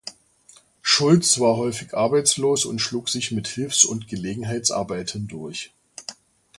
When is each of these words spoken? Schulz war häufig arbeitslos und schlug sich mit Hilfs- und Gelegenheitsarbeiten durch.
Schulz 0.81 1.39
war 1.39 1.57
häufig 1.57 1.93
arbeitslos 1.93 2.65
und 2.65 2.79
schlug 2.81 3.07
sich 3.07 3.29
mit 3.31 3.47
Hilfs- 3.47 3.85
und 3.85 4.07
Gelegenheitsarbeiten 4.07 5.27
durch. 5.27 5.73